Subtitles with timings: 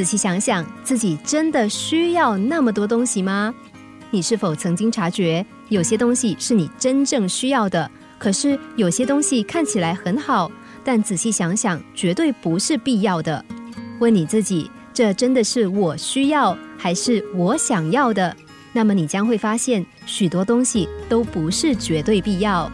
[0.00, 3.54] 仔细想想，自己真的需要那么多东西吗？
[4.10, 10.50] 你是否曾经察觉，有些东西是你真正需要的，可是有些东西看起来很好，
[10.82, 13.44] 但仔细想想，绝对不是必要的。
[13.98, 18.34] 问你自己，这真的是我需要，还是我想要的？
[18.72, 22.72] 那么你将会发现，许多东西都不是绝对必要。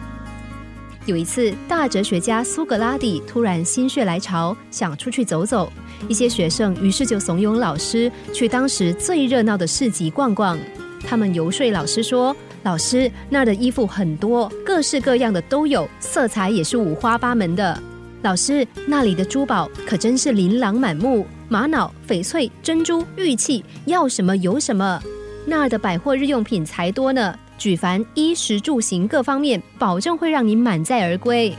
[1.07, 5.71] 有一次，大哲学家苏格拉底突然心血来潮，想出去走走。
[6.09, 10.59] 一些学生于是就怂恿老师去当时最热闹的市集逛逛。
[11.07, 17.81] 他们游说老师说：“老师，那儿的衣服很多，各式各样的都有，色彩也是五花八门的。
[18.21, 25.01] 老师，那里的珠宝可真是琳琅满目，玛瑙、翡翠、珍珠、玉器，要什么有什么。
[25.45, 31.53] 那儿的百货日用品才多呢，举凡衣食住行各方面，保证会让你满载而归。”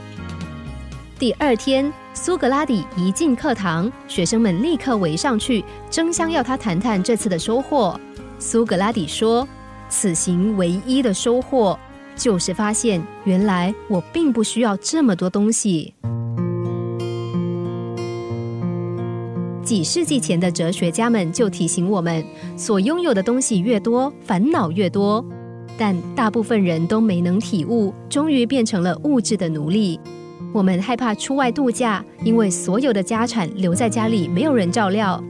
[1.19, 7.99] 第二天，苏格拉底一进课堂，学生们立刻围上去，争相要他谈谈这次的收获。
[8.39, 9.47] 苏格拉底说
[9.91, 11.77] ：“此行唯一的收获，
[12.15, 15.93] 就是发现原来我并不需要这么多东西。”
[19.65, 22.25] 几世纪前的哲学家们就提醒我们：
[22.57, 25.23] 所拥有的东西越多，烦恼越多。
[25.77, 30.01] 但大部分人都没能体悟，终于变成了物质的奴隶。
[30.53, 35.23] 我们害怕出外度假，因为所有的家产留在家里，没有人照料。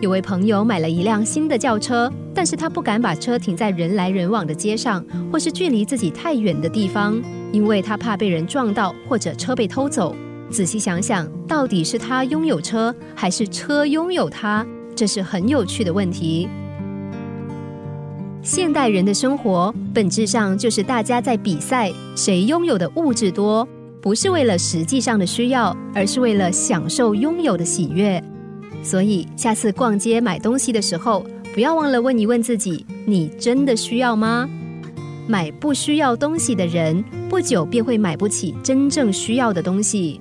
[0.00, 10.14] 有位朋友买了一辆新的轿车，但是他不敢把车停在人来人往的街上，或是距离自己太远的地方，因为他怕被人撞到，或者车被偷走。
[10.50, 14.66] 仔细想想，到底是他拥有车，还是车拥有他？
[14.96, 16.48] 这是很有趣的问题。
[18.44, 23.66] 现代人的生活本质上就是大家在比赛，谁拥有的物质多，
[24.02, 28.22] 不是为了实际上的需要，而是为了享受拥有的喜悦。
[28.82, 34.46] 所以，下次逛街买东西的时候，不要忘了问一问自己：你真的需要吗？
[35.26, 40.20] 买不需要东西的人，不久便会买不起真正需要的东西。